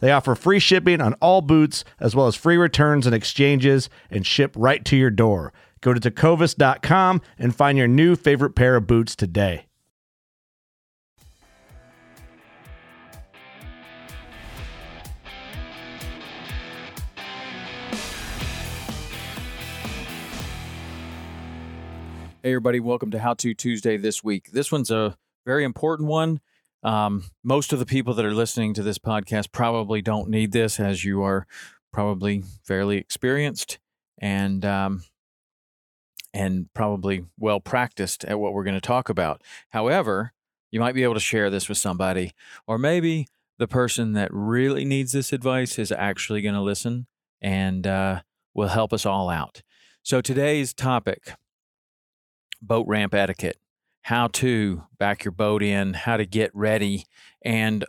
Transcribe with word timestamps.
They 0.00 0.12
offer 0.12 0.34
free 0.34 0.60
shipping 0.60 1.00
on 1.00 1.14
all 1.14 1.40
boots, 1.42 1.84
as 1.98 2.14
well 2.14 2.26
as 2.26 2.36
free 2.36 2.56
returns 2.56 3.06
and 3.06 3.14
exchanges, 3.14 3.90
and 4.10 4.26
ship 4.26 4.54
right 4.56 4.84
to 4.84 4.96
your 4.96 5.10
door. 5.10 5.52
Go 5.80 5.92
to 5.92 6.00
tecovas.com 6.00 7.20
and 7.38 7.54
find 7.54 7.78
your 7.78 7.88
new 7.88 8.16
favorite 8.16 8.54
pair 8.54 8.76
of 8.76 8.86
boots 8.86 9.16
today. 9.16 9.64
Hey, 22.40 22.52
everybody, 22.52 22.78
welcome 22.78 23.10
to 23.10 23.18
How 23.18 23.34
To 23.34 23.52
Tuesday 23.52 23.96
this 23.96 24.22
week. 24.22 24.52
This 24.52 24.70
one's 24.70 24.92
a 24.92 25.18
very 25.44 25.64
important 25.64 26.08
one. 26.08 26.40
Um, 26.82 27.24
most 27.42 27.72
of 27.72 27.78
the 27.78 27.86
people 27.86 28.14
that 28.14 28.24
are 28.24 28.34
listening 28.34 28.74
to 28.74 28.82
this 28.82 28.98
podcast 28.98 29.52
probably 29.52 30.00
don't 30.00 30.28
need 30.28 30.52
this, 30.52 30.78
as 30.78 31.04
you 31.04 31.22
are 31.22 31.46
probably 31.92 32.42
fairly 32.64 32.98
experienced 32.98 33.78
and 34.18 34.64
um, 34.64 35.04
and 36.32 36.72
probably 36.74 37.24
well 37.38 37.60
practiced 37.60 38.24
at 38.24 38.38
what 38.38 38.52
we're 38.52 38.64
going 38.64 38.74
to 38.74 38.80
talk 38.80 39.08
about. 39.08 39.42
However, 39.70 40.32
you 40.70 40.80
might 40.80 40.94
be 40.94 41.02
able 41.02 41.14
to 41.14 41.20
share 41.20 41.50
this 41.50 41.68
with 41.68 41.78
somebody, 41.78 42.32
or 42.66 42.78
maybe 42.78 43.26
the 43.58 43.68
person 43.68 44.12
that 44.12 44.28
really 44.32 44.84
needs 44.84 45.12
this 45.12 45.32
advice 45.32 45.78
is 45.78 45.90
actually 45.90 46.42
going 46.42 46.54
to 46.54 46.60
listen 46.60 47.06
and 47.40 47.86
uh, 47.86 48.20
will 48.54 48.68
help 48.68 48.92
us 48.92 49.04
all 49.04 49.28
out. 49.30 49.62
So 50.02 50.20
today's 50.20 50.72
topic: 50.72 51.32
boat 52.62 52.86
ramp 52.86 53.14
etiquette 53.14 53.58
how 54.08 54.26
to 54.26 54.84
back 54.98 55.22
your 55.22 55.32
boat 55.32 55.62
in, 55.62 55.92
how 55.92 56.16
to 56.16 56.24
get 56.24 56.50
ready, 56.54 57.04
and, 57.42 57.84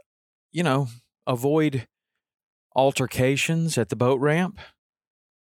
you 0.51 0.61
know, 0.61 0.85
avoid 1.25 1.87
altercations 2.75 3.77
at 3.77 3.87
the 3.87 3.95
boat 3.95 4.19
ramp, 4.19 4.59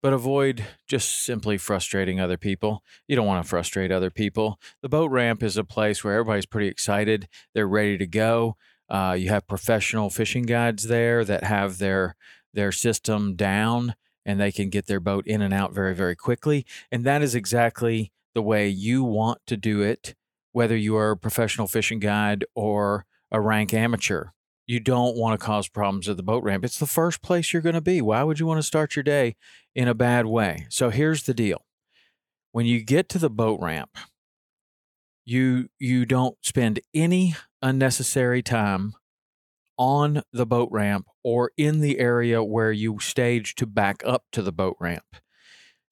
but 0.03 0.11
avoid 0.11 0.65
just 0.85 1.23
simply 1.23 1.57
frustrating 1.57 2.19
other 2.19 2.35
people. 2.35 2.83
You 3.07 3.15
don't 3.15 3.25
want 3.25 3.41
to 3.41 3.49
frustrate 3.49 3.89
other 3.89 4.09
people. 4.09 4.59
The 4.81 4.89
boat 4.89 5.11
ramp 5.11 5.43
is 5.43 5.55
a 5.55 5.63
place 5.63 6.03
where 6.03 6.15
everybody's 6.15 6.45
pretty 6.45 6.67
excited, 6.67 7.29
they're 7.53 7.69
ready 7.69 7.97
to 7.97 8.05
go. 8.05 8.57
Uh, 8.89 9.15
you 9.17 9.29
have 9.29 9.47
professional 9.47 10.09
fishing 10.09 10.43
guides 10.43 10.89
there 10.89 11.23
that 11.23 11.45
have 11.45 11.77
their 11.77 12.17
their 12.53 12.73
system 12.73 13.37
down 13.37 13.95
and 14.25 14.41
they 14.41 14.51
can 14.51 14.69
get 14.69 14.87
their 14.87 14.99
boat 14.99 15.25
in 15.25 15.41
and 15.41 15.53
out 15.53 15.73
very 15.73 15.95
very 15.95 16.15
quickly 16.15 16.65
and 16.91 17.03
that 17.03 17.21
is 17.21 17.33
exactly 17.33 18.11
the 18.33 18.41
way 18.41 18.67
you 18.67 19.03
want 19.03 19.39
to 19.47 19.57
do 19.57 19.81
it 19.81 20.15
whether 20.55 20.77
you 20.77 20.95
are 20.95 21.11
a 21.11 21.17
professional 21.17 21.67
fishing 21.67 21.99
guide 21.99 22.45
or 22.55 23.05
a 23.29 23.41
rank 23.41 23.73
amateur. 23.73 24.27
You 24.65 24.79
don't 24.79 25.17
want 25.17 25.37
to 25.37 25.45
cause 25.45 25.67
problems 25.67 26.07
at 26.07 26.15
the 26.15 26.23
boat 26.23 26.45
ramp. 26.45 26.63
It's 26.63 26.79
the 26.79 26.85
first 26.85 27.21
place 27.21 27.51
you're 27.51 27.61
going 27.61 27.75
to 27.75 27.81
be. 27.81 28.01
Why 28.01 28.23
would 28.23 28.39
you 28.39 28.45
want 28.45 28.59
to 28.59 28.63
start 28.63 28.95
your 28.95 29.03
day 29.03 29.35
in 29.75 29.89
a 29.89 29.93
bad 29.93 30.27
way? 30.27 30.65
So 30.69 30.91
here's 30.91 31.23
the 31.23 31.33
deal. 31.33 31.65
When 32.53 32.65
you 32.65 32.81
get 32.81 33.09
to 33.09 33.19
the 33.19 33.29
boat 33.29 33.59
ramp, 33.61 33.97
you 35.25 35.67
you 35.77 36.05
don't 36.05 36.37
spend 36.41 36.79
any 36.93 37.35
unnecessary 37.61 38.41
time 38.41 38.93
on 39.77 40.21
the 40.31 40.45
boat 40.45 40.69
ramp 40.71 41.07
or 41.21 41.51
in 41.57 41.81
the 41.81 41.99
area 41.99 42.41
where 42.41 42.71
you 42.71 42.97
stage 43.01 43.55
to 43.55 43.65
back 43.65 44.01
up 44.05 44.23
to 44.31 44.41
the 44.41 44.53
boat 44.53 44.77
ramp. 44.79 45.17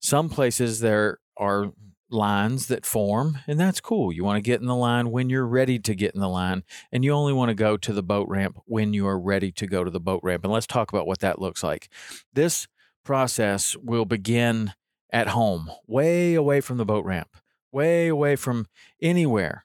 Some 0.00 0.30
places 0.30 0.80
there 0.80 1.18
are 1.36 1.74
lines 2.10 2.66
that 2.68 2.86
form, 2.86 3.38
and 3.46 3.58
that's 3.58 3.80
cool. 3.80 4.12
You 4.12 4.24
want 4.24 4.36
to 4.36 4.42
get 4.42 4.60
in 4.60 4.66
the 4.66 4.76
line 4.76 5.10
when 5.10 5.30
you're 5.30 5.46
ready 5.46 5.78
to 5.80 5.94
get 5.94 6.14
in 6.14 6.20
the 6.20 6.28
line, 6.28 6.62
and 6.92 7.04
you 7.04 7.12
only 7.12 7.32
want 7.32 7.48
to 7.48 7.54
go 7.54 7.76
to 7.76 7.92
the 7.92 8.02
boat 8.02 8.28
ramp 8.28 8.58
when 8.66 8.92
you 8.92 9.06
are 9.06 9.18
ready 9.18 9.50
to 9.52 9.66
go 9.66 9.84
to 9.84 9.90
the 9.90 10.00
boat 10.00 10.20
ramp. 10.22 10.44
And 10.44 10.52
let's 10.52 10.66
talk 10.66 10.92
about 10.92 11.06
what 11.06 11.20
that 11.20 11.40
looks 11.40 11.62
like. 11.62 11.88
This 12.32 12.66
process 13.04 13.76
will 13.76 14.04
begin 14.04 14.72
at 15.12 15.28
home, 15.28 15.70
way 15.86 16.34
away 16.34 16.60
from 16.60 16.76
the 16.76 16.84
boat 16.84 17.04
ramp, 17.04 17.36
way 17.72 18.08
away 18.08 18.36
from 18.36 18.66
anywhere. 19.00 19.64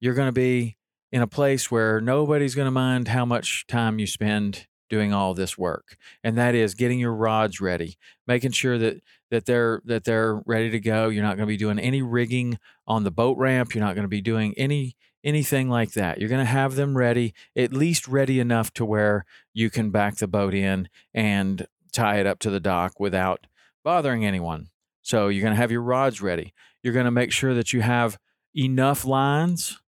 You're 0.00 0.14
going 0.14 0.28
to 0.28 0.32
be 0.32 0.76
in 1.12 1.22
a 1.22 1.26
place 1.26 1.70
where 1.70 2.00
nobody's 2.00 2.54
going 2.54 2.66
to 2.66 2.72
mind 2.72 3.08
how 3.08 3.24
much 3.24 3.66
time 3.66 3.98
you 3.98 4.06
spend 4.06 4.66
doing 4.88 5.12
all 5.12 5.34
this 5.34 5.56
work 5.56 5.96
and 6.24 6.36
that 6.36 6.54
is 6.54 6.74
getting 6.74 6.98
your 6.98 7.14
rods 7.14 7.60
ready 7.60 7.96
making 8.26 8.50
sure 8.50 8.76
that 8.76 9.00
that 9.30 9.46
they're 9.46 9.80
that 9.84 10.04
they're 10.04 10.42
ready 10.46 10.70
to 10.70 10.80
go. 10.80 11.08
You're 11.08 11.24
not 11.24 11.36
going 11.36 11.46
to 11.46 11.52
be 11.52 11.56
doing 11.56 11.78
any 11.78 12.02
rigging 12.02 12.58
on 12.86 13.04
the 13.04 13.10
boat 13.10 13.38
ramp. 13.38 13.74
You're 13.74 13.84
not 13.84 13.94
going 13.94 14.04
to 14.04 14.08
be 14.08 14.20
doing 14.20 14.54
any 14.56 14.96
anything 15.22 15.68
like 15.68 15.92
that. 15.92 16.18
You're 16.18 16.28
going 16.28 16.44
to 16.44 16.50
have 16.50 16.74
them 16.74 16.96
ready 16.96 17.34
at 17.56 17.72
least 17.72 18.08
ready 18.08 18.40
enough 18.40 18.72
to 18.74 18.84
where 18.84 19.24
you 19.52 19.70
can 19.70 19.90
back 19.90 20.16
the 20.16 20.26
boat 20.26 20.54
in 20.54 20.88
and 21.14 21.66
tie 21.92 22.18
it 22.20 22.26
up 22.26 22.38
to 22.40 22.50
the 22.50 22.60
dock 22.60 22.98
without 22.98 23.46
bothering 23.84 24.24
anyone. 24.24 24.68
So 25.02 25.28
you're 25.28 25.42
going 25.42 25.54
to 25.54 25.60
have 25.60 25.72
your 25.72 25.82
rods 25.82 26.20
ready. 26.20 26.54
You're 26.82 26.94
going 26.94 27.04
to 27.04 27.10
make 27.10 27.32
sure 27.32 27.54
that 27.54 27.72
you 27.72 27.82
have 27.82 28.18
enough 28.56 29.04
lines 29.04 29.80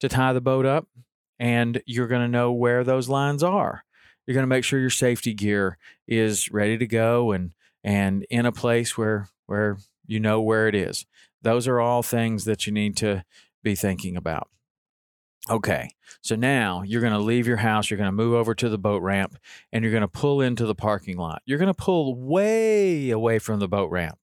to 0.00 0.08
tie 0.08 0.32
the 0.32 0.40
boat 0.40 0.66
up 0.66 0.88
and 1.38 1.82
you're 1.86 2.08
going 2.08 2.22
to 2.22 2.28
know 2.28 2.52
where 2.52 2.84
those 2.84 3.08
lines 3.08 3.42
are. 3.42 3.84
You're 4.26 4.34
going 4.34 4.44
to 4.44 4.48
make 4.48 4.64
sure 4.64 4.80
your 4.80 4.90
safety 4.90 5.34
gear 5.34 5.78
is 6.08 6.50
ready 6.50 6.78
to 6.78 6.86
go 6.86 7.32
and 7.32 7.52
and 7.84 8.26
in 8.30 8.46
a 8.46 8.52
place 8.52 8.98
where 8.98 9.28
where 9.46 9.76
you 10.06 10.18
know 10.18 10.40
where 10.40 10.66
it 10.66 10.74
is. 10.74 11.06
Those 11.42 11.68
are 11.68 11.78
all 11.78 12.02
things 12.02 12.44
that 12.46 12.66
you 12.66 12.72
need 12.72 12.96
to 12.96 13.24
be 13.62 13.74
thinking 13.74 14.16
about. 14.16 14.48
Okay, 15.50 15.90
so 16.22 16.36
now 16.36 16.82
you're 16.86 17.02
going 17.02 17.12
to 17.12 17.18
leave 17.18 17.46
your 17.46 17.58
house, 17.58 17.90
you're 17.90 17.98
going 17.98 18.08
to 18.08 18.12
move 18.12 18.32
over 18.32 18.54
to 18.54 18.70
the 18.70 18.78
boat 18.78 19.02
ramp, 19.02 19.36
and 19.70 19.84
you're 19.84 19.92
going 19.92 20.00
to 20.00 20.08
pull 20.08 20.40
into 20.40 20.64
the 20.64 20.74
parking 20.74 21.18
lot. 21.18 21.42
You're 21.44 21.58
going 21.58 21.66
to 21.66 21.74
pull 21.74 22.14
way 22.14 23.10
away 23.10 23.38
from 23.38 23.60
the 23.60 23.68
boat 23.68 23.90
ramp 23.90 24.18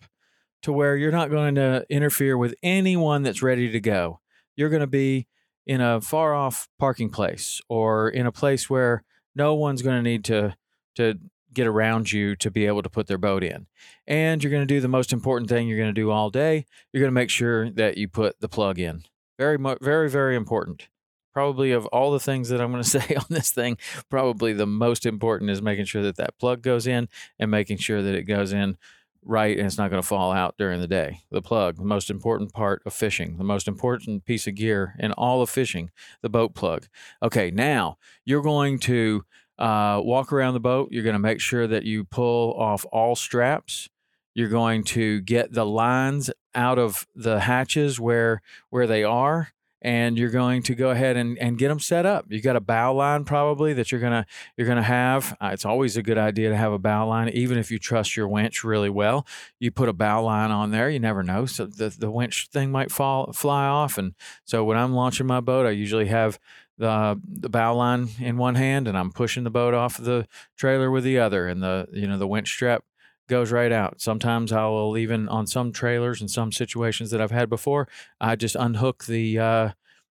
to 0.64 0.74
where 0.74 0.96
you're 0.96 1.12
not 1.12 1.30
going 1.30 1.56
to 1.56 1.86
interfere 1.92 2.38
with 2.38 2.56
anyone 2.64 3.22
that's 3.22 3.44
ready 3.44 3.72
to 3.72 3.80
go. 3.80 4.20
You're 4.56 4.70
going 4.70 4.82
to 4.82 4.88
be 4.88 5.28
in 5.68 5.80
a 5.80 6.02
far 6.02 6.34
off 6.34 6.68
parking 6.80 7.12
place 7.12 7.62
or 7.70 8.10
in 8.10 8.26
a 8.26 8.32
place 8.32 8.68
where 8.68 9.04
no 9.36 9.54
one's 9.54 9.84
going 9.84 9.98
to 9.98 10.10
need 10.10 10.26
to 10.26 10.56
to 10.96 11.20
get 11.54 11.68
around 11.68 12.12
you 12.12 12.36
to 12.38 12.50
be 12.50 12.66
able 12.66 12.82
to 12.82 12.90
put 12.90 13.08
their 13.08 13.18
boat 13.18 13.44
in. 13.44 13.68
And 14.08 14.44
you're 14.44 14.52
going 14.52 14.68
to 14.68 14.74
do 14.74 14.82
the 14.82 14.88
most 14.88 15.14
important 15.14 15.50
thing 15.50 15.68
you're 15.68 15.78
going 15.78 15.94
to 15.94 16.02
do 16.02 16.12
all 16.12 16.30
day. 16.30 16.66
You're 16.92 17.02
going 17.02 17.12
to 17.12 17.20
make 17.20 17.30
sure 17.30 17.70
that 17.72 17.98
you 17.98 18.08
put 18.08 18.40
the 18.40 18.50
plug 18.50 18.80
in. 18.80 19.04
Very 19.38 19.58
very 19.82 20.10
very 20.10 20.36
important. 20.36 20.88
Probably 21.34 21.72
of 21.72 21.86
all 21.88 22.12
the 22.12 22.20
things 22.20 22.50
that 22.50 22.62
I'm 22.62 22.72
going 22.72 22.84
to 22.84 22.90
say 22.90 23.16
on 23.16 23.26
this 23.30 23.52
thing, 23.52 23.78
probably 24.10 24.54
the 24.54 24.68
most 24.68 25.06
important 25.06 25.50
is 25.50 25.62
making 25.62 25.86
sure 25.86 26.04
that 26.04 26.18
that 26.18 26.38
plug 26.38 26.62
goes 26.62 26.88
in 26.88 27.10
and 27.40 27.50
making 27.50 27.78
sure 27.78 28.02
that 28.02 28.16
it 28.16 28.24
goes 28.24 28.54
in 28.54 28.78
right 29.24 29.58
and 29.58 29.68
it's 29.68 29.78
not 29.78 29.90
going 29.90 30.02
to 30.02 30.08
fall 30.08 30.32
out 30.32 30.56
during 30.58 30.82
the 30.82 30.88
day. 30.88 31.22
The 31.32 31.42
plug, 31.42 31.78
the 31.78 31.86
most 31.86 32.10
important 32.10 32.54
part 32.54 32.82
of 32.86 32.94
fishing, 32.94 33.38
the 33.38 33.44
most 33.44 33.68
important 33.68 34.26
piece 34.26 34.48
of 34.48 34.56
gear 34.56 34.96
in 35.00 35.12
all 35.14 35.42
of 35.42 35.50
fishing, 35.50 35.92
the 36.22 36.30
boat 36.30 36.56
plug. 36.56 36.88
Okay, 37.22 37.52
now 37.52 37.98
you're 38.26 38.42
going 38.42 38.80
to 38.80 39.26
uh, 39.62 40.02
walk 40.04 40.34
around 40.34 40.56
the 40.56 40.60
boat. 40.60 40.90
You're 40.92 41.04
going 41.04 41.14
to 41.14 41.20
make 41.20 41.40
sure 41.40 41.68
that 41.68 41.84
you 41.84 42.04
pull 42.04 42.54
off 42.56 42.86
all 42.92 43.16
straps. 43.16 43.90
You're 44.34 44.50
going 44.50 44.84
to 44.86 45.22
get 45.22 45.54
the 45.54 45.66
lines 45.66 46.32
out 46.56 46.80
of 46.80 47.08
the 47.16 47.42
hatches 47.42 48.00
where 48.00 48.42
where 48.70 48.88
they 48.88 49.04
are 49.04 49.50
and 49.82 50.18
you're 50.18 50.30
going 50.30 50.62
to 50.62 50.76
go 50.76 50.92
ahead 50.92 51.18
and, 51.18 51.38
and 51.40 51.58
get 51.58 51.70
them 51.70 51.80
set 51.80 52.06
up. 52.06 52.26
You 52.30 52.42
got 52.42 52.56
a 52.56 52.62
bow 52.62 52.94
line 52.94 53.24
probably 53.24 53.74
that 53.74 53.92
you're 53.92 54.02
gonna 54.02 54.26
you're 54.56 54.68
gonna 54.68 54.84
have. 54.84 55.36
Uh, 55.42 55.50
it's 55.54 55.66
always 55.66 55.98
a 55.98 56.04
good 56.04 56.18
idea 56.18 56.50
to 56.50 56.56
have 56.56 56.72
a 56.72 56.80
bow 56.80 57.08
line, 57.08 57.30
even 57.30 57.58
if 57.58 57.72
you 57.72 57.80
trust 57.80 58.16
your 58.16 58.28
winch 58.28 58.64
really 58.64 58.90
well. 58.90 59.26
You 59.60 59.72
put 59.72 59.90
a 59.90 59.94
bow 59.94 60.24
line 60.24 60.52
on 60.52 60.72
there. 60.72 60.90
You 60.90 61.00
never 61.00 61.24
know, 61.24 61.46
so 61.46 61.66
the 61.66 61.90
the 61.90 62.12
winch 62.12 62.50
thing 62.52 62.72
might 62.72 62.92
fall 62.92 63.34
fly 63.34 63.66
off. 63.66 63.98
And 63.98 64.14
so 64.46 64.64
when 64.64 64.78
I'm 64.78 64.94
launching 64.94 65.28
my 65.28 65.40
boat, 65.40 65.66
I 65.66 65.72
usually 65.72 66.08
have 66.08 66.40
the 66.82 67.22
the 67.24 67.50
bow 67.50 67.76
line 67.76 68.10
in 68.20 68.38
one 68.38 68.56
hand 68.56 68.88
and 68.88 68.98
I'm 68.98 69.12
pushing 69.12 69.44
the 69.44 69.52
boat 69.52 69.76
off 69.76 69.98
the 69.98 70.28
trailer 70.58 70.90
with 70.90 71.04
the 71.04 71.20
other, 71.20 71.48
and 71.48 71.62
the 71.62 71.88
you 71.94 72.08
know 72.08 72.18
the 72.18 72.28
winch 72.28 72.50
strap 72.50 72.84
goes 73.30 73.52
right 73.52 73.72
out. 73.72 74.02
Sometimes 74.02 74.52
I 74.52 74.66
will 74.66 74.98
even 74.98 75.30
on 75.30 75.46
some 75.46 75.72
trailers 75.72 76.22
and 76.22 76.30
some 76.30 76.52
situations 76.52 77.12
that 77.12 77.22
I've 77.22 77.32
had 77.32 77.50
before, 77.50 77.88
I 78.20 78.36
just 78.36 78.56
unhook 78.56 79.06
the 79.06 79.38
uh, 79.38 79.70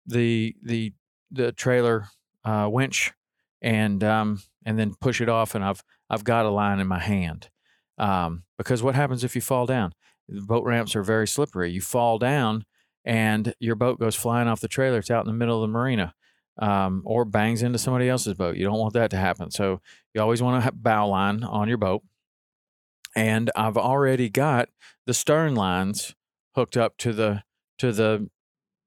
the 0.05 0.55
the 0.61 0.93
the 1.31 1.53
trailer 1.53 2.09
uh, 2.43 2.67
winch 2.69 3.13
and 3.61 4.03
um, 4.03 4.41
and 4.65 4.77
then 4.77 4.93
push 4.99 5.21
it 5.21 5.29
off, 5.29 5.55
and 5.55 5.63
I've 5.63 5.81
I've 6.09 6.25
got 6.25 6.45
a 6.45 6.49
line 6.49 6.81
in 6.81 6.87
my 6.87 6.99
hand. 6.99 7.49
Um, 7.97 8.43
because 8.57 8.83
what 8.83 8.93
happens 8.93 9.23
if 9.23 9.35
you 9.35 9.41
fall 9.41 9.65
down? 9.65 9.93
The 10.27 10.41
boat 10.41 10.65
ramps 10.65 10.97
are 10.97 11.03
very 11.03 11.29
slippery. 11.29 11.71
You 11.71 11.79
fall 11.79 12.17
down, 12.17 12.65
and 13.05 13.53
your 13.57 13.75
boat 13.75 14.01
goes 14.01 14.15
flying 14.15 14.49
off 14.49 14.59
the 14.59 14.67
trailer. 14.67 14.97
It's 14.97 15.09
out 15.09 15.25
in 15.25 15.31
the 15.31 15.37
middle 15.37 15.63
of 15.63 15.69
the 15.69 15.73
marina. 15.73 16.13
Um, 16.59 17.03
or 17.05 17.23
bangs 17.23 17.61
into 17.61 17.77
somebody 17.77 18.09
else's 18.09 18.33
boat. 18.33 18.57
You 18.57 18.65
don't 18.65 18.79
want 18.79 18.93
that 18.93 19.11
to 19.11 19.17
happen. 19.17 19.51
So 19.51 19.79
you 20.13 20.21
always 20.21 20.41
want 20.41 20.57
to 20.57 20.61
have 20.61 20.81
bow 20.81 21.07
line 21.07 21.43
on 21.43 21.67
your 21.67 21.77
boat 21.77 22.01
and 23.17 23.49
I've 23.55 23.77
already 23.77 24.29
got 24.29 24.69
the 25.07 25.13
stern 25.13 25.55
lines 25.55 26.13
hooked 26.55 26.77
up 26.77 26.97
to 26.97 27.11
the 27.13 27.43
to 27.79 27.91
the 27.91 28.29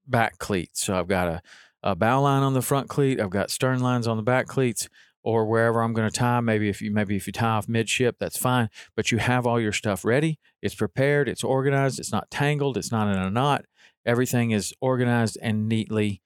back 0.07 0.39
cleats. 0.39 0.85
So 0.85 0.97
I've 0.97 1.09
got 1.09 1.27
a, 1.27 1.43
a 1.83 1.97
bow 1.97 2.23
line 2.23 2.45
on 2.45 2.55
the 2.55 2.63
front 2.63 2.89
cleat. 2.89 3.21
I've 3.21 3.31
got 3.31 3.51
stern 3.51 3.81
lines 3.81 4.07
on 4.07 4.17
the 4.17 4.23
back 4.23 4.47
cleats, 4.47 4.89
or 5.25 5.47
wherever 5.47 5.83
I'm 5.83 5.93
going 5.93 6.09
to 6.09 6.17
tie. 6.17 6.39
Maybe 6.39 6.69
if 6.69 6.81
you 6.81 6.93
maybe 6.93 7.17
if 7.17 7.27
you 7.27 7.33
tie 7.33 7.57
off 7.57 7.69
midship, 7.69 8.17
that's 8.21 8.39
fine. 8.39 8.71
But 8.95 9.11
you 9.11 9.19
have 9.19 9.49
all 9.49 9.61
your 9.61 9.73
stuff 9.73 10.05
ready. 10.05 10.39
It's 10.63 10.77
prepared. 10.77 11.29
It's 11.29 11.43
organized. 11.43 11.99
It's 11.99 12.13
not 12.13 12.31
tangled. 12.31 12.77
It's 12.77 12.93
not 12.93 13.09
in 13.09 13.21
a 13.21 13.31
knot. 13.31 13.65
Everything 14.07 14.53
is 14.53 14.73
organized 14.81 15.39
and 15.43 15.69
neatly 15.69 16.23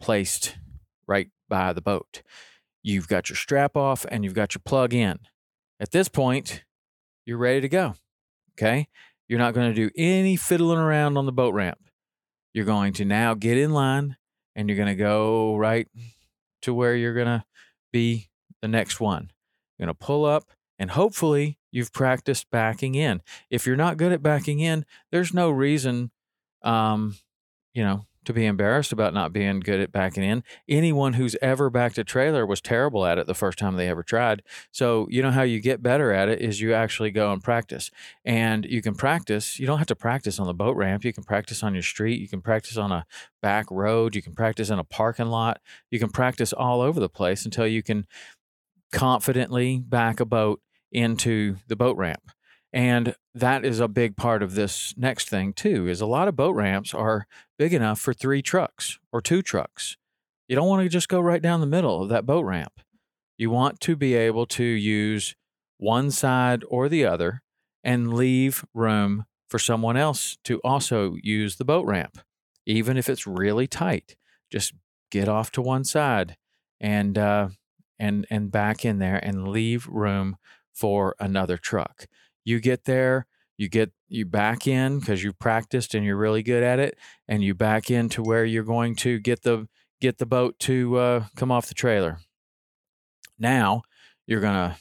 placed 0.00 0.56
right 1.10 1.28
by 1.48 1.72
the 1.72 1.82
boat. 1.82 2.22
You've 2.82 3.08
got 3.08 3.28
your 3.28 3.36
strap 3.36 3.76
off 3.76 4.06
and 4.10 4.24
you've 4.24 4.32
got 4.32 4.54
your 4.54 4.62
plug 4.64 4.94
in. 4.94 5.18
At 5.78 5.90
this 5.90 6.08
point, 6.08 6.64
you're 7.26 7.36
ready 7.36 7.60
to 7.60 7.68
go. 7.68 7.94
Okay. 8.52 8.88
You're 9.28 9.38
not 9.38 9.54
going 9.54 9.68
to 9.68 9.74
do 9.74 9.90
any 9.96 10.36
fiddling 10.36 10.78
around 10.78 11.16
on 11.16 11.26
the 11.26 11.32
boat 11.32 11.52
ramp. 11.52 11.78
You're 12.54 12.64
going 12.64 12.92
to 12.94 13.04
now 13.04 13.34
get 13.34 13.58
in 13.58 13.72
line 13.72 14.16
and 14.56 14.68
you're 14.68 14.76
going 14.76 14.88
to 14.88 14.94
go 14.94 15.56
right 15.56 15.88
to 16.62 16.72
where 16.72 16.94
you're 16.96 17.14
going 17.14 17.26
to 17.26 17.44
be 17.92 18.28
the 18.62 18.68
next 18.68 19.00
one. 19.00 19.30
You're 19.78 19.86
going 19.86 19.94
to 19.94 20.04
pull 20.04 20.24
up 20.24 20.50
and 20.78 20.90
hopefully 20.90 21.58
you've 21.70 21.92
practiced 21.92 22.50
backing 22.50 22.94
in. 22.94 23.20
If 23.50 23.66
you're 23.66 23.76
not 23.76 23.96
good 23.96 24.12
at 24.12 24.22
backing 24.22 24.60
in, 24.60 24.84
there's 25.12 25.34
no 25.34 25.50
reason, 25.50 26.10
um, 26.62 27.16
you 27.74 27.84
know, 27.84 28.06
to 28.24 28.32
be 28.32 28.44
embarrassed 28.44 28.92
about 28.92 29.14
not 29.14 29.32
being 29.32 29.60
good 29.60 29.80
at 29.80 29.92
backing 29.92 30.22
in. 30.22 30.44
Anyone 30.68 31.14
who's 31.14 31.36
ever 31.40 31.70
backed 31.70 31.98
a 31.98 32.04
trailer 32.04 32.44
was 32.44 32.60
terrible 32.60 33.06
at 33.06 33.18
it 33.18 33.26
the 33.26 33.34
first 33.34 33.58
time 33.58 33.76
they 33.76 33.88
ever 33.88 34.02
tried. 34.02 34.42
So, 34.70 35.06
you 35.10 35.22
know 35.22 35.30
how 35.30 35.42
you 35.42 35.60
get 35.60 35.82
better 35.82 36.12
at 36.12 36.28
it 36.28 36.40
is 36.40 36.60
you 36.60 36.74
actually 36.74 37.10
go 37.10 37.32
and 37.32 37.42
practice. 37.42 37.90
And 38.24 38.64
you 38.66 38.82
can 38.82 38.94
practice, 38.94 39.58
you 39.58 39.66
don't 39.66 39.78
have 39.78 39.86
to 39.88 39.96
practice 39.96 40.38
on 40.38 40.46
the 40.46 40.54
boat 40.54 40.76
ramp. 40.76 41.04
You 41.04 41.12
can 41.12 41.24
practice 41.24 41.62
on 41.62 41.74
your 41.74 41.82
street. 41.82 42.20
You 42.20 42.28
can 42.28 42.42
practice 42.42 42.76
on 42.76 42.92
a 42.92 43.06
back 43.40 43.66
road. 43.70 44.14
You 44.14 44.22
can 44.22 44.34
practice 44.34 44.70
in 44.70 44.78
a 44.78 44.84
parking 44.84 45.26
lot. 45.26 45.60
You 45.90 45.98
can 45.98 46.10
practice 46.10 46.52
all 46.52 46.80
over 46.80 47.00
the 47.00 47.08
place 47.08 47.44
until 47.44 47.66
you 47.66 47.82
can 47.82 48.06
confidently 48.92 49.78
back 49.78 50.20
a 50.20 50.24
boat 50.24 50.60
into 50.92 51.56
the 51.68 51.76
boat 51.76 51.96
ramp. 51.96 52.30
And 52.72 53.14
that 53.34 53.64
is 53.64 53.80
a 53.80 53.88
big 53.88 54.16
part 54.16 54.42
of 54.42 54.54
this 54.54 54.94
next 54.96 55.28
thing 55.28 55.52
too 55.52 55.88
is 55.88 56.00
a 56.00 56.06
lot 56.06 56.28
of 56.28 56.36
boat 56.36 56.54
ramps 56.54 56.94
are 56.94 57.26
big 57.58 57.74
enough 57.74 58.00
for 58.00 58.14
three 58.14 58.42
trucks 58.42 58.98
or 59.12 59.20
two 59.20 59.42
trucks. 59.42 59.96
You 60.48 60.56
don't 60.56 60.68
want 60.68 60.82
to 60.82 60.88
just 60.88 61.08
go 61.08 61.20
right 61.20 61.42
down 61.42 61.60
the 61.60 61.66
middle 61.66 62.02
of 62.02 62.08
that 62.10 62.26
boat 62.26 62.44
ramp. 62.44 62.80
You 63.38 63.50
want 63.50 63.80
to 63.80 63.96
be 63.96 64.14
able 64.14 64.46
to 64.46 64.64
use 64.64 65.34
one 65.78 66.10
side 66.10 66.62
or 66.68 66.88
the 66.88 67.04
other 67.04 67.42
and 67.82 68.12
leave 68.12 68.64
room 68.74 69.24
for 69.48 69.58
someone 69.58 69.96
else 69.96 70.38
to 70.44 70.60
also 70.60 71.16
use 71.22 71.56
the 71.56 71.64
boat 71.64 71.86
ramp. 71.86 72.18
Even 72.66 72.96
if 72.96 73.08
it's 73.08 73.26
really 73.26 73.66
tight, 73.66 74.16
just 74.50 74.74
get 75.10 75.28
off 75.28 75.50
to 75.52 75.62
one 75.62 75.84
side 75.84 76.36
and 76.80 77.18
uh, 77.18 77.48
and 77.98 78.26
and 78.30 78.52
back 78.52 78.84
in 78.84 78.98
there 78.98 79.16
and 79.16 79.48
leave 79.48 79.86
room 79.88 80.36
for 80.72 81.16
another 81.18 81.56
truck. 81.56 82.06
You 82.44 82.60
get 82.60 82.84
there, 82.84 83.26
you 83.56 83.68
get 83.68 83.92
you 84.08 84.24
back 84.24 84.66
in 84.66 85.00
because 85.00 85.22
you 85.22 85.32
practiced 85.32 85.94
and 85.94 86.04
you're 86.04 86.16
really 86.16 86.42
good 86.42 86.62
at 86.62 86.78
it, 86.78 86.98
and 87.28 87.42
you 87.42 87.54
back 87.54 87.90
into 87.90 88.22
where 88.22 88.44
you're 88.44 88.64
going 88.64 88.96
to 88.96 89.18
get 89.18 89.42
the 89.42 89.68
get 90.00 90.18
the 90.18 90.26
boat 90.26 90.58
to 90.60 90.96
uh, 90.96 91.24
come 91.36 91.52
off 91.52 91.68
the 91.68 91.74
trailer. 91.74 92.18
Now 93.38 93.82
you're 94.26 94.40
gonna 94.40 94.78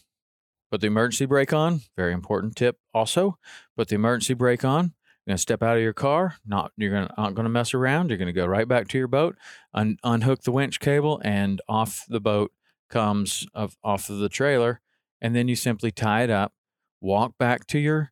put 0.72 0.82
the 0.82 0.88
emergency 0.88 1.26
brake 1.26 1.54
on. 1.54 1.82
Very 1.98 2.14
important 2.14 2.56
tip. 2.56 2.78
Also, 2.94 3.38
put 3.76 3.90
the 3.90 3.96
emergency 3.96 4.34
brake 4.34 4.64
on. 4.64 4.94
You're 5.26 5.32
gonna 5.32 5.38
step 5.40 5.62
out 5.62 5.76
of 5.76 5.84
your 5.84 5.94
car. 5.94 6.36
Not 6.46 6.72
you're 6.78 6.92
gonna 6.92 7.14
not 7.18 7.36
gonna 7.36 7.50
mess 7.50 7.74
around. 7.74 8.10
You're 8.10 8.18
gonna 8.18 8.32
go 8.32 8.46
right 8.46 8.68
back 8.68 8.88
to 8.90 8.98
your 8.98 9.08
boat. 9.08 9.36
Un, 9.74 9.98
unhook 10.04 10.44
the 10.44 10.52
winch 10.52 10.80
cable 10.80 11.22
and 11.24 11.62
off 11.68 12.06
the 12.08 12.22
boat 12.22 12.52
comes 12.90 13.46
of, 13.54 13.76
off 13.84 14.10
of 14.10 14.20
the 14.20 14.30
trailer, 14.30 14.82
and 15.22 15.36
then 15.36 15.48
you 15.48 15.56
simply 15.56 15.92
tie 15.92 16.24
it 16.24 16.30
up 16.30 16.54
walk 17.02 17.38
back 17.38 17.66
to 17.68 17.80
your 17.80 18.12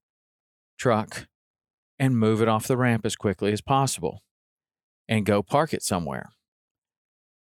truck 0.77 1.27
and 1.99 2.17
move 2.17 2.41
it 2.41 2.47
off 2.47 2.67
the 2.67 2.77
ramp 2.77 3.05
as 3.05 3.15
quickly 3.15 3.51
as 3.51 3.61
possible 3.61 4.21
and 5.07 5.25
go 5.25 5.41
park 5.41 5.73
it 5.73 5.83
somewhere. 5.83 6.29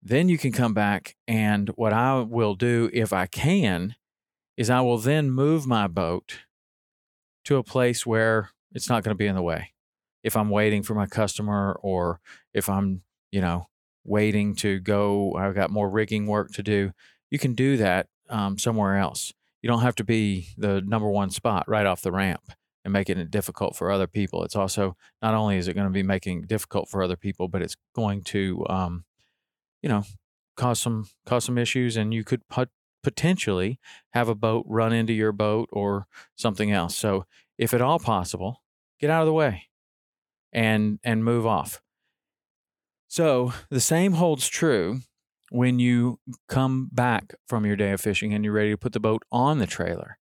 Then 0.02 0.28
you 0.28 0.38
can 0.38 0.52
come 0.52 0.72
back, 0.72 1.16
and 1.26 1.68
what 1.70 1.92
I 1.92 2.20
will 2.20 2.54
do 2.54 2.90
if 2.92 3.12
I 3.12 3.26
can 3.26 3.96
is 4.56 4.70
I 4.70 4.80
will 4.80 4.98
then 4.98 5.30
move 5.30 5.66
my 5.66 5.88
boat 5.88 6.38
to 7.44 7.56
a 7.56 7.64
place 7.64 8.06
where 8.06 8.50
it's 8.72 8.88
not 8.88 9.02
going 9.02 9.14
to 9.14 9.18
be 9.18 9.26
in 9.26 9.34
the 9.34 9.42
way. 9.42 9.72
If 10.22 10.36
I'm 10.36 10.50
waiting 10.50 10.82
for 10.82 10.94
my 10.94 11.06
customer 11.06 11.78
or 11.82 12.20
if 12.54 12.68
I'm, 12.68 13.02
you 13.32 13.40
know, 13.40 13.66
waiting 14.04 14.54
to 14.56 14.78
go, 14.78 15.34
I've 15.34 15.54
got 15.54 15.70
more 15.70 15.90
rigging 15.90 16.26
work 16.26 16.52
to 16.52 16.62
do, 16.62 16.92
you 17.30 17.38
can 17.38 17.54
do 17.54 17.76
that 17.76 18.06
um, 18.28 18.58
somewhere 18.58 18.96
else 18.96 19.32
you 19.66 19.72
don't 19.72 19.82
have 19.82 19.96
to 19.96 20.04
be 20.04 20.50
the 20.56 20.80
number 20.82 21.08
one 21.10 21.28
spot 21.28 21.64
right 21.66 21.86
off 21.86 22.00
the 22.00 22.12
ramp 22.12 22.52
and 22.84 22.92
making 22.92 23.18
it 23.18 23.32
difficult 23.32 23.74
for 23.74 23.90
other 23.90 24.06
people. 24.06 24.44
It's 24.44 24.54
also 24.54 24.96
not 25.20 25.34
only 25.34 25.56
is 25.56 25.66
it 25.66 25.74
going 25.74 25.88
to 25.88 25.92
be 25.92 26.04
making 26.04 26.42
difficult 26.42 26.88
for 26.88 27.02
other 27.02 27.16
people, 27.16 27.48
but 27.48 27.62
it's 27.62 27.74
going 27.92 28.22
to, 28.26 28.64
um, 28.68 29.04
you 29.82 29.88
know, 29.88 30.04
cause 30.56 30.78
some 30.78 31.08
cause 31.26 31.46
some 31.46 31.58
issues, 31.58 31.96
and 31.96 32.14
you 32.14 32.22
could 32.22 32.46
put, 32.46 32.68
potentially 33.02 33.80
have 34.12 34.28
a 34.28 34.36
boat 34.36 34.64
run 34.68 34.92
into 34.92 35.12
your 35.12 35.32
boat 35.32 35.68
or 35.72 36.06
something 36.36 36.70
else. 36.70 36.96
So, 36.96 37.24
if 37.58 37.74
at 37.74 37.80
all 37.80 37.98
possible, 37.98 38.62
get 39.00 39.10
out 39.10 39.22
of 39.22 39.26
the 39.26 39.32
way 39.32 39.64
and 40.52 41.00
and 41.02 41.24
move 41.24 41.44
off. 41.44 41.82
So 43.08 43.52
the 43.68 43.80
same 43.80 44.12
holds 44.12 44.46
true 44.46 45.00
when 45.50 45.78
you 45.78 46.18
come 46.48 46.88
back 46.92 47.34
from 47.46 47.64
your 47.64 47.76
day 47.76 47.92
of 47.92 48.00
fishing 48.00 48.34
and 48.34 48.44
you're 48.44 48.52
ready 48.52 48.70
to 48.70 48.78
put 48.78 48.92
the 48.92 49.00
boat 49.00 49.22
on 49.30 49.58
the 49.58 49.66
trailer. 49.66 50.18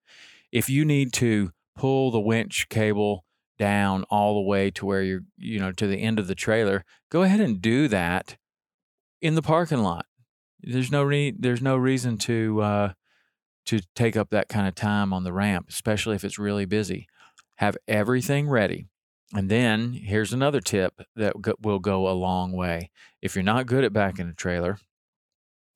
If 0.50 0.68
you 0.68 0.84
need 0.84 1.12
to 1.14 1.52
pull 1.76 2.10
the 2.10 2.20
winch 2.20 2.68
cable 2.68 3.24
down 3.58 4.04
all 4.10 4.34
the 4.34 4.40
way 4.48 4.70
to 4.72 4.84
where 4.84 5.02
you're, 5.02 5.22
you 5.36 5.58
know, 5.60 5.72
to 5.72 5.86
the 5.86 5.98
end 5.98 6.18
of 6.18 6.26
the 6.26 6.34
trailer, 6.34 6.84
go 7.10 7.22
ahead 7.22 7.40
and 7.40 7.62
do 7.62 7.88
that 7.88 8.36
in 9.20 9.34
the 9.34 9.42
parking 9.42 9.82
lot. 9.82 10.06
There's 10.60 10.90
no 10.90 11.02
re- 11.02 11.34
there's 11.36 11.62
no 11.62 11.76
reason 11.76 12.18
to 12.18 12.60
uh, 12.60 12.92
to 13.66 13.80
take 13.94 14.16
up 14.16 14.30
that 14.30 14.48
kind 14.48 14.66
of 14.68 14.74
time 14.74 15.12
on 15.12 15.24
the 15.24 15.32
ramp, 15.32 15.66
especially 15.68 16.16
if 16.16 16.24
it's 16.24 16.38
really 16.38 16.64
busy. 16.64 17.06
Have 17.56 17.76
everything 17.86 18.48
ready. 18.48 18.86
And 19.34 19.48
then 19.48 19.92
here's 19.92 20.32
another 20.32 20.60
tip 20.60 21.00
that 21.16 21.34
will 21.62 21.78
go 21.78 22.08
a 22.08 22.12
long 22.12 22.52
way. 22.52 22.90
If 23.22 23.34
you're 23.34 23.42
not 23.42 23.66
good 23.66 23.84
at 23.84 23.92
backing 23.92 24.28
a 24.28 24.34
trailer, 24.34 24.78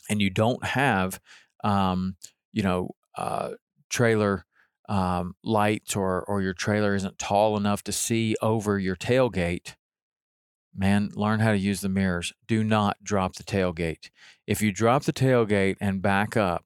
and 0.08 0.20
you 0.20 0.30
don't 0.30 0.64
have, 0.64 1.20
um, 1.64 2.16
you 2.52 2.62
know, 2.62 2.90
uh, 3.16 3.50
trailer 3.90 4.44
um, 4.88 5.34
lights 5.42 5.96
or 5.96 6.22
or 6.24 6.42
your 6.42 6.54
trailer 6.54 6.94
isn't 6.94 7.18
tall 7.18 7.56
enough 7.56 7.82
to 7.84 7.92
see 7.92 8.36
over 8.40 8.78
your 8.78 8.96
tailgate, 8.96 9.74
man, 10.74 11.10
learn 11.14 11.40
how 11.40 11.52
to 11.52 11.58
use 11.58 11.80
the 11.80 11.88
mirrors. 11.88 12.32
Do 12.46 12.62
not 12.62 13.02
drop 13.02 13.34
the 13.34 13.42
tailgate. 13.42 14.10
If 14.46 14.62
you 14.62 14.72
drop 14.72 15.04
the 15.04 15.12
tailgate 15.12 15.76
and 15.80 16.02
back 16.02 16.36
up, 16.36 16.64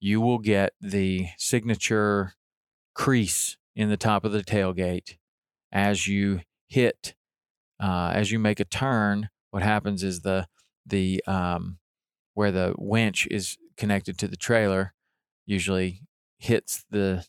you 0.00 0.20
will 0.20 0.38
get 0.38 0.72
the 0.80 1.28
signature 1.38 2.34
crease 2.94 3.56
in 3.76 3.88
the 3.88 3.96
top 3.96 4.24
of 4.24 4.32
the 4.32 4.42
tailgate 4.42 5.16
as 5.70 6.06
you 6.06 6.40
hit 6.68 7.14
uh, 7.80 8.12
as 8.14 8.30
you 8.30 8.38
make 8.38 8.60
a 8.60 8.64
turn 8.64 9.28
what 9.50 9.62
happens 9.62 10.02
is 10.02 10.20
the 10.20 10.46
the 10.86 11.22
um, 11.26 11.78
where 12.34 12.52
the 12.52 12.74
winch 12.78 13.26
is 13.30 13.58
connected 13.76 14.18
to 14.18 14.28
the 14.28 14.36
trailer 14.36 14.94
usually 15.46 16.02
hits 16.38 16.84
the 16.90 17.26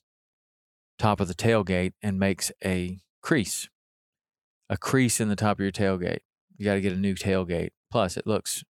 top 1.00 1.20
of 1.20 1.28
the 1.28 1.34
tailgate 1.34 1.94
and 2.02 2.20
makes 2.20 2.52
a 2.64 3.00
crease 3.22 3.70
a 4.70 4.78
crease 4.78 5.20
in 5.20 5.30
the 5.30 5.36
top 5.36 5.58
of 5.58 5.62
your 5.62 5.72
tailgate. 5.72 6.20
You 6.58 6.66
got 6.66 6.74
to 6.74 6.82
get 6.82 6.94
a 6.94 6.98
new 6.98 7.16
tailgate. 7.16 7.70
Plus 7.92 8.18
it 8.18 8.26
looks 8.26 8.64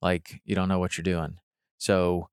like 0.00 0.40
you 0.44 0.54
don't 0.54 0.68
know 0.68 0.78
what 0.78 0.96
you're 0.96 1.02
doing. 1.02 1.36
So 1.76 2.28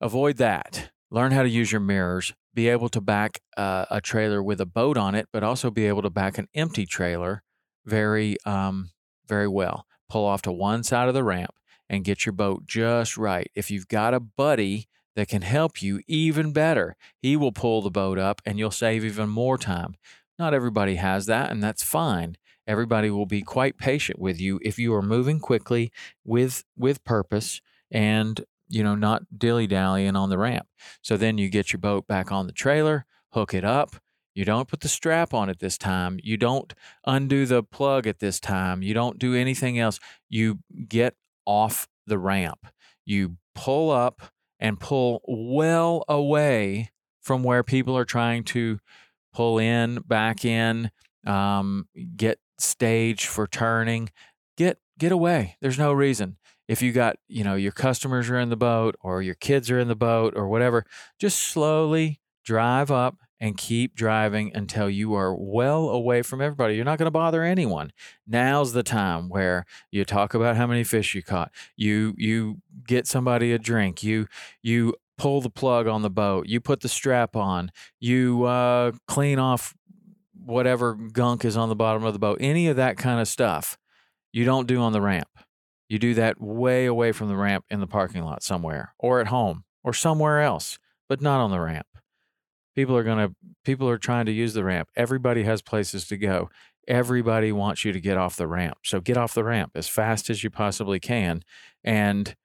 avoid 0.00 0.36
that. 0.38 0.90
Learn 1.10 1.30
how 1.30 1.42
to 1.42 1.48
use 1.48 1.70
your 1.70 1.80
mirrors. 1.80 2.34
Be 2.54 2.68
able 2.68 2.88
to 2.88 3.00
back 3.00 3.40
uh, 3.56 3.86
a 3.88 4.00
trailer 4.00 4.42
with 4.42 4.60
a 4.60 4.66
boat 4.66 4.96
on 4.96 5.14
it 5.14 5.28
but 5.32 5.44
also 5.44 5.70
be 5.70 5.86
able 5.86 6.02
to 6.02 6.10
back 6.10 6.38
an 6.38 6.48
empty 6.54 6.86
trailer 6.86 7.44
very 7.86 8.36
um, 8.44 8.90
very 9.28 9.48
well. 9.48 9.86
Pull 10.08 10.24
off 10.24 10.42
to 10.42 10.52
one 10.52 10.82
side 10.82 11.06
of 11.06 11.14
the 11.14 11.22
ramp 11.22 11.54
and 11.88 12.04
get 12.04 12.26
your 12.26 12.32
boat 12.32 12.66
just 12.66 13.16
right 13.16 13.50
if 13.54 13.70
you've 13.70 13.88
got 13.88 14.14
a 14.14 14.20
buddy 14.20 14.88
that 15.16 15.28
can 15.28 15.42
help 15.42 15.82
you 15.82 16.00
even 16.06 16.52
better 16.52 16.96
he 17.20 17.36
will 17.36 17.52
pull 17.52 17.82
the 17.82 17.90
boat 17.90 18.18
up 18.18 18.40
and 18.44 18.58
you'll 18.58 18.70
save 18.70 19.04
even 19.04 19.28
more 19.28 19.58
time 19.58 19.94
not 20.38 20.54
everybody 20.54 20.96
has 20.96 21.26
that 21.26 21.50
and 21.50 21.62
that's 21.62 21.82
fine 21.82 22.36
everybody 22.66 23.10
will 23.10 23.26
be 23.26 23.42
quite 23.42 23.78
patient 23.78 24.18
with 24.18 24.40
you 24.40 24.60
if 24.62 24.78
you 24.78 24.94
are 24.94 25.02
moving 25.02 25.40
quickly 25.40 25.90
with 26.24 26.64
with 26.76 27.02
purpose 27.04 27.60
and 27.90 28.44
you 28.68 28.82
know 28.82 28.94
not 28.94 29.22
dilly 29.36 29.66
dallying 29.66 30.16
on 30.16 30.30
the 30.30 30.38
ramp 30.38 30.66
so 31.02 31.16
then 31.16 31.38
you 31.38 31.48
get 31.48 31.72
your 31.72 31.80
boat 31.80 32.06
back 32.06 32.30
on 32.30 32.46
the 32.46 32.52
trailer 32.52 33.06
hook 33.32 33.54
it 33.54 33.64
up 33.64 33.96
you 34.38 34.44
don't 34.44 34.68
put 34.68 34.82
the 34.82 34.88
strap 34.88 35.34
on 35.34 35.48
it 35.48 35.58
this 35.58 35.76
time. 35.76 36.20
You 36.22 36.36
don't 36.36 36.72
undo 37.04 37.44
the 37.44 37.64
plug 37.64 38.06
at 38.06 38.20
this 38.20 38.38
time. 38.38 38.82
You 38.82 38.94
don't 38.94 39.18
do 39.18 39.34
anything 39.34 39.80
else. 39.80 39.98
You 40.28 40.60
get 40.86 41.16
off 41.48 41.88
the 42.06 42.18
ramp. 42.18 42.66
You 43.06 43.38
pull 43.54 43.90
up 43.90 44.20
and 44.60 44.78
pull 44.78 45.22
well 45.26 46.04
away 46.08 46.90
from 47.22 47.42
where 47.42 47.62
people 47.64 47.96
are 47.96 48.04
trying 48.04 48.44
to 48.44 48.78
pull 49.32 49.58
in, 49.58 50.00
back 50.06 50.44
in, 50.44 50.90
um, 51.26 51.88
get 52.16 52.38
stage 52.58 53.26
for 53.26 53.46
turning. 53.46 54.10
Get 54.56 54.78
get 54.98 55.10
away. 55.10 55.56
There's 55.60 55.78
no 55.78 55.92
reason. 55.92 56.36
If 56.68 56.82
you 56.82 56.92
got, 56.92 57.16
you 57.28 57.44
know, 57.44 57.54
your 57.54 57.72
customers 57.72 58.28
are 58.28 58.38
in 58.38 58.50
the 58.50 58.56
boat 58.56 58.96
or 59.00 59.22
your 59.22 59.36
kids 59.36 59.70
are 59.70 59.78
in 59.78 59.88
the 59.88 59.96
boat 59.96 60.34
or 60.36 60.48
whatever, 60.48 60.84
just 61.18 61.38
slowly 61.38 62.20
drive 62.44 62.90
up 62.90 63.16
and 63.40 63.56
keep 63.56 63.94
driving 63.94 64.50
until 64.54 64.90
you 64.90 65.14
are 65.14 65.34
well 65.34 65.88
away 65.88 66.22
from 66.22 66.40
everybody. 66.40 66.74
You're 66.74 66.84
not 66.84 66.98
going 66.98 67.06
to 67.06 67.10
bother 67.10 67.42
anyone. 67.42 67.92
Now's 68.26 68.72
the 68.72 68.82
time 68.82 69.28
where 69.28 69.64
you 69.90 70.04
talk 70.04 70.34
about 70.34 70.56
how 70.56 70.66
many 70.66 70.84
fish 70.84 71.14
you 71.14 71.22
caught. 71.22 71.52
You 71.76 72.14
you 72.16 72.58
get 72.86 73.06
somebody 73.06 73.52
a 73.52 73.58
drink. 73.58 74.02
You 74.02 74.26
you 74.62 74.94
pull 75.16 75.40
the 75.40 75.50
plug 75.50 75.86
on 75.86 76.02
the 76.02 76.10
boat. 76.10 76.46
You 76.46 76.60
put 76.60 76.80
the 76.80 76.88
strap 76.88 77.36
on. 77.36 77.70
You 78.00 78.44
uh, 78.44 78.92
clean 79.06 79.38
off 79.38 79.74
whatever 80.44 80.94
gunk 80.94 81.44
is 81.44 81.56
on 81.56 81.68
the 81.68 81.76
bottom 81.76 82.04
of 82.04 82.12
the 82.12 82.18
boat. 82.18 82.38
Any 82.40 82.68
of 82.68 82.76
that 82.76 82.96
kind 82.96 83.20
of 83.20 83.28
stuff 83.28 83.76
you 84.32 84.44
don't 84.44 84.66
do 84.66 84.80
on 84.80 84.92
the 84.92 85.00
ramp. 85.00 85.28
You 85.88 85.98
do 85.98 86.14
that 86.14 86.40
way 86.40 86.86
away 86.86 87.12
from 87.12 87.28
the 87.28 87.36
ramp 87.36 87.64
in 87.70 87.80
the 87.80 87.86
parking 87.86 88.22
lot 88.22 88.42
somewhere 88.42 88.94
or 88.98 89.20
at 89.20 89.28
home 89.28 89.64
or 89.82 89.92
somewhere 89.92 90.42
else, 90.42 90.78
but 91.08 91.22
not 91.22 91.40
on 91.40 91.50
the 91.50 91.60
ramp 91.60 91.86
people 92.78 92.96
are 92.96 93.02
going 93.02 93.18
to 93.18 93.34
people 93.64 93.88
are 93.88 93.98
trying 93.98 94.24
to 94.24 94.30
use 94.30 94.54
the 94.54 94.62
ramp. 94.62 94.88
Everybody 94.94 95.42
has 95.42 95.62
places 95.62 96.06
to 96.06 96.16
go. 96.16 96.48
Everybody 96.86 97.50
wants 97.50 97.84
you 97.84 97.92
to 97.92 98.00
get 98.00 98.16
off 98.16 98.36
the 98.36 98.46
ramp. 98.46 98.78
So 98.84 99.00
get 99.00 99.16
off 99.16 99.34
the 99.34 99.42
ramp 99.42 99.72
as 99.74 99.88
fast 99.88 100.30
as 100.30 100.44
you 100.44 100.50
possibly 100.50 101.00
can 101.00 101.42
and 101.82 102.36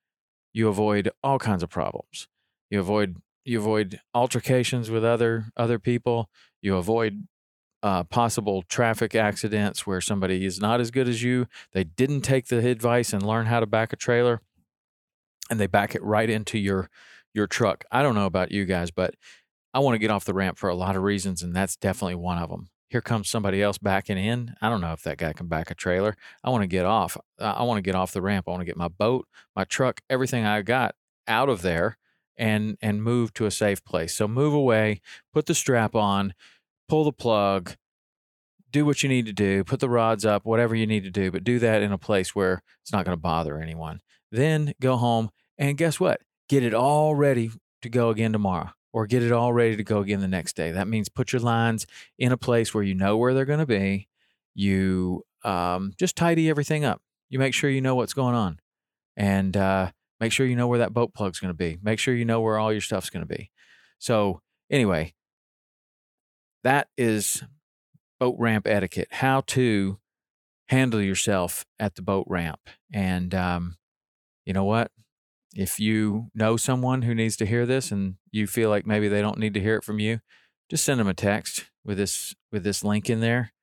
you 0.51 0.69
avoid 0.69 1.11
all 1.23 1.37
kinds 1.37 1.61
of 1.61 1.69
problems. 1.69 2.27
You 2.71 2.79
avoid 2.79 3.17
you 3.45 3.59
avoid 3.59 3.99
altercations 4.15 4.89
with 4.89 5.05
other 5.05 5.51
other 5.55 5.77
people. 5.77 6.31
You 6.63 6.77
avoid 6.77 7.27
uh, 7.83 8.03
possible 8.05 8.63
traffic 8.63 9.13
accidents 9.13 9.85
where 9.85 10.01
somebody 10.01 10.45
is 10.45 10.59
not 10.59 10.81
as 10.81 10.89
good 10.89 11.07
as 11.07 11.21
you. 11.21 11.45
They 11.73 11.83
didn't 11.83 12.21
take 12.21 12.47
the 12.47 12.67
advice 12.67 13.13
and 13.13 13.21
learn 13.21 13.45
how 13.45 13.59
to 13.59 13.67
back 13.67 13.93
a 13.93 13.97
trailer 13.97 14.41
and 15.51 15.59
they 15.59 15.67
back 15.67 15.93
it 15.93 16.01
right 16.01 16.27
into 16.27 16.57
your 16.57 16.89
your 17.35 17.45
truck. 17.45 17.85
I 17.91 18.01
don't 18.01 18.15
know 18.15 18.25
about 18.25 18.51
you 18.51 18.65
guys 18.65 18.89
but 18.89 19.13
I 19.73 19.79
want 19.79 19.95
to 19.95 19.99
get 19.99 20.11
off 20.11 20.25
the 20.25 20.33
ramp 20.33 20.57
for 20.57 20.69
a 20.69 20.75
lot 20.75 20.95
of 20.95 21.03
reasons, 21.03 21.41
and 21.41 21.55
that's 21.55 21.75
definitely 21.75 22.15
one 22.15 22.37
of 22.37 22.49
them. 22.49 22.69
Here 22.89 23.01
comes 23.01 23.27
somebody 23.27 23.61
else 23.61 23.79
backing 23.79 24.19
in. 24.19 24.53
I 24.61 24.69
don't 24.69 24.81
know 24.81 24.93
if 24.93 25.01
that 25.01 25.17
guy 25.17 25.33
can 25.33 25.47
back 25.47 25.71
a 25.71 25.75
trailer. 25.75 26.15
I 26.43 26.51
want 26.51 26.61
to 26.61 26.67
get 26.67 26.85
off. 26.85 27.17
Uh, 27.39 27.55
I 27.57 27.63
want 27.63 27.79
to 27.79 27.81
get 27.81 27.95
off 27.95 28.11
the 28.11 28.21
ramp. 28.21 28.47
I 28.47 28.51
want 28.51 28.61
to 28.61 28.65
get 28.65 28.77
my 28.77 28.87
boat, 28.87 29.27
my 29.55 29.63
truck, 29.63 30.01
everything 30.11 30.45
I 30.45 30.61
got 30.61 30.93
out 31.27 31.49
of 31.49 31.63
there 31.63 31.97
and 32.37 32.77
and 32.81 33.03
move 33.03 33.33
to 33.33 33.47
a 33.47 33.51
safe 33.51 33.83
place. 33.83 34.13
So 34.13 34.27
move 34.27 34.53
away, 34.53 35.01
put 35.33 35.47
the 35.47 35.55
strap 35.55 35.95
on, 35.95 36.35
pull 36.87 37.03
the 37.03 37.11
plug, 37.11 37.77
do 38.69 38.85
what 38.85 39.01
you 39.01 39.09
need 39.09 39.25
to 39.25 39.33
do, 39.33 39.63
put 39.63 39.79
the 39.79 39.89
rods 39.89 40.23
up, 40.23 40.45
whatever 40.45 40.75
you 40.75 40.85
need 40.85 41.03
to 41.03 41.11
do, 41.11 41.31
but 41.31 41.43
do 41.43 41.57
that 41.59 41.81
in 41.81 41.91
a 41.91 41.97
place 41.97 42.35
where 42.35 42.61
it's 42.83 42.91
not 42.91 43.05
going 43.05 43.17
to 43.17 43.21
bother 43.21 43.57
anyone. 43.59 44.01
Then 44.31 44.73
go 44.79 44.97
home 44.97 45.31
and 45.57 45.79
guess 45.79 45.99
what? 45.99 46.21
Get 46.47 46.63
it 46.63 46.75
all 46.75 47.15
ready 47.15 47.49
to 47.81 47.89
go 47.89 48.09
again 48.09 48.33
tomorrow 48.33 48.71
or 48.93 49.07
get 49.07 49.23
it 49.23 49.31
all 49.31 49.51
ready 49.51 49.75
to 49.75 49.83
go 49.83 49.99
again 49.99 50.21
the 50.21 50.27
next 50.27 50.55
day. 50.55 50.71
That 50.71 50.87
means 50.87 51.09
put 51.09 51.33
your 51.33 51.41
lines 51.41 51.85
in 52.19 52.31
a 52.31 52.37
place 52.37 52.73
where 52.73 52.83
you 52.83 52.93
know 52.93 53.17
where 53.17 53.33
they're 53.33 53.43
going 53.43 53.59
to 53.59 53.65
be. 53.65 54.07
You 54.53 55.25
um, 55.43 55.93
just 55.97 56.15
tidy 56.15 56.49
everything 56.49 56.85
up. 56.85 57.01
You 57.29 57.39
make 57.39 57.55
sure 57.55 57.69
you 57.69 57.81
know 57.81 57.95
what's 57.95 58.13
going 58.13 58.35
on, 58.35 58.59
and 59.17 59.57
uh, 59.57 59.91
make 60.19 60.31
sure 60.31 60.45
you 60.45 60.55
know 60.55 60.67
where 60.67 60.79
that 60.79 60.93
boat 60.93 61.13
plug's 61.13 61.39
going 61.39 61.49
to 61.49 61.57
be. 61.57 61.79
Make 61.81 61.97
sure 61.97 62.13
you 62.13 62.25
know 62.25 62.39
where 62.41 62.59
all 62.59 62.71
your 62.71 62.81
stuff's 62.81 63.09
going 63.09 63.27
to 63.27 63.35
be. 63.35 63.49
So 63.97 64.41
anyway, 64.69 65.15
that 66.63 66.87
is 66.95 67.43
boat 68.19 68.35
ramp 68.37 68.67
etiquette. 68.67 69.07
How 69.09 69.41
to 69.47 69.97
handle 70.67 71.01
yourself 71.01 71.65
at 71.79 71.95
the 71.95 72.03
boat 72.03 72.27
ramp, 72.29 72.61
and 72.93 73.33
um, 73.33 73.77
you 74.45 74.53
know 74.53 74.65
what? 74.65 74.91
If 75.53 75.79
you 75.79 76.29
know 76.33 76.57
someone 76.57 77.03
who 77.03 77.15
needs 77.15 77.37
to 77.37 77.45
hear 77.45 77.65
this 77.65 77.91
and 77.91 78.15
you 78.31 78.47
feel 78.47 78.69
like 78.69 78.85
maybe 78.85 79.07
they 79.07 79.21
don't 79.21 79.37
need 79.37 79.53
to 79.53 79.59
hear 79.59 79.75
it 79.75 79.83
from 79.83 79.99
you, 79.99 80.19
just 80.69 80.85
send 80.85 80.99
them 80.99 81.07
a 81.07 81.13
text 81.13 81.65
with 81.85 81.97
this 81.97 82.33
with 82.51 82.63
this 82.63 82.83
link 82.83 83.09
in 83.09 83.19
there 83.19 83.53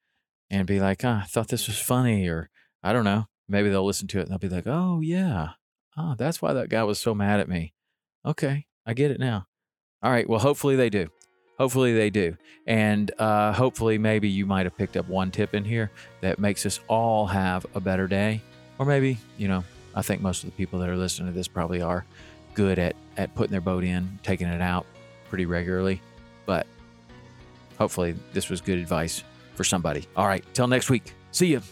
and 0.50 0.66
be 0.66 0.80
like, 0.80 1.04
oh, 1.04 1.20
I 1.22 1.26
thought 1.28 1.48
this 1.48 1.66
was 1.66 1.78
funny 1.78 2.28
or 2.28 2.50
I 2.82 2.92
don't 2.92 3.04
know. 3.04 3.26
Maybe 3.48 3.68
they'll 3.68 3.84
listen 3.84 4.08
to 4.08 4.18
it 4.18 4.22
and 4.22 4.30
they'll 4.30 4.38
be 4.38 4.48
like, 4.48 4.66
"Oh 4.66 5.00
yeah. 5.00 5.50
Oh, 5.96 6.14
that's 6.16 6.40
why 6.40 6.52
that 6.52 6.68
guy 6.68 6.84
was 6.84 7.00
so 7.00 7.14
mad 7.14 7.40
at 7.40 7.48
me." 7.48 7.74
Okay, 8.24 8.66
I 8.86 8.94
get 8.94 9.10
it 9.10 9.18
now. 9.18 9.46
All 10.02 10.10
right, 10.10 10.28
well, 10.28 10.38
hopefully 10.38 10.76
they 10.76 10.88
do. 10.88 11.08
Hopefully 11.58 11.92
they 11.92 12.08
do. 12.08 12.36
And 12.66 13.10
uh, 13.18 13.52
hopefully 13.52 13.98
maybe 13.98 14.30
you 14.30 14.46
might 14.46 14.64
have 14.64 14.76
picked 14.78 14.96
up 14.96 15.08
one 15.08 15.30
tip 15.30 15.52
in 15.52 15.64
here 15.64 15.90
that 16.22 16.38
makes 16.38 16.64
us 16.64 16.80
all 16.88 17.26
have 17.26 17.66
a 17.74 17.80
better 17.80 18.06
day. 18.06 18.40
Or 18.78 18.86
maybe, 18.86 19.18
you 19.36 19.46
know, 19.46 19.62
I 19.94 20.02
think 20.02 20.22
most 20.22 20.44
of 20.44 20.50
the 20.50 20.56
people 20.56 20.78
that 20.80 20.88
are 20.88 20.96
listening 20.96 21.32
to 21.32 21.34
this 21.36 21.48
probably 21.48 21.82
are 21.82 22.04
good 22.54 22.78
at, 22.78 22.96
at 23.16 23.34
putting 23.34 23.52
their 23.52 23.60
boat 23.60 23.84
in, 23.84 24.18
taking 24.22 24.46
it 24.46 24.60
out 24.60 24.86
pretty 25.28 25.46
regularly. 25.46 26.00
But 26.46 26.66
hopefully, 27.78 28.14
this 28.32 28.48
was 28.48 28.60
good 28.60 28.78
advice 28.78 29.24
for 29.54 29.64
somebody. 29.64 30.06
All 30.16 30.26
right, 30.26 30.44
till 30.54 30.66
next 30.66 30.90
week. 30.90 31.14
See 31.32 31.46
you. 31.46 31.62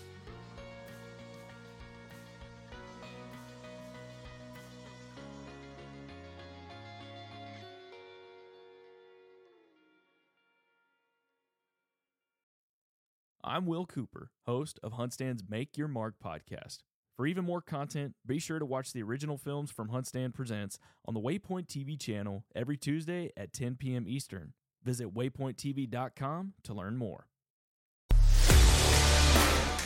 I'm 13.44 13.64
Will 13.64 13.86
Cooper, 13.86 14.30
host 14.46 14.78
of 14.82 14.92
Huntstand's 14.92 15.42
Make 15.48 15.78
Your 15.78 15.88
Mark 15.88 16.16
podcast. 16.22 16.80
For 17.18 17.26
even 17.26 17.44
more 17.44 17.60
content, 17.60 18.14
be 18.24 18.38
sure 18.38 18.60
to 18.60 18.64
watch 18.64 18.92
the 18.92 19.02
original 19.02 19.36
films 19.36 19.72
from 19.72 19.88
Huntstand 19.88 20.34
Presents 20.34 20.78
on 21.04 21.14
the 21.14 21.20
Waypoint 21.20 21.66
TV 21.66 21.98
channel 22.00 22.44
every 22.54 22.76
Tuesday 22.76 23.32
at 23.36 23.52
10 23.52 23.74
p.m. 23.74 24.04
Eastern. 24.06 24.52
Visit 24.84 25.12
waypointtv.com 25.12 26.52
to 26.62 26.74
learn 26.74 26.96
more. 26.96 27.26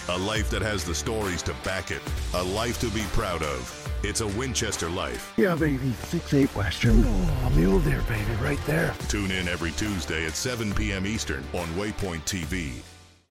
A 0.09 0.19
life 0.19 0.51
that 0.51 0.61
has 0.61 0.85
the 0.85 0.95
stories 0.95 1.43
to 1.45 1.55
back 1.65 1.91
it. 1.91 2.03
A 2.35 2.43
life 2.43 2.79
to 2.81 2.91
be 2.91 3.05
proud 3.15 3.43
of. 3.43 3.89
It's 4.03 4.21
a 4.21 4.27
Winchester 4.27 4.91
life. 4.91 5.33
Yeah, 5.39 5.55
baby. 5.55 5.93
Six 6.03 6.35
eight 6.35 6.55
Western. 6.55 7.03
Oh, 7.03 7.53
mule 7.57 7.81
deer, 7.81 8.03
baby, 8.11 8.33
right 8.43 8.61
there. 8.67 8.95
Tune 9.09 9.31
in 9.31 9.49
every 9.49 9.71
Tuesday 9.71 10.27
at 10.27 10.33
7 10.33 10.75
p.m. 10.75 11.07
Eastern 11.07 11.45
on 11.55 11.67
Waypoint 11.69 12.25
TV 12.25 12.83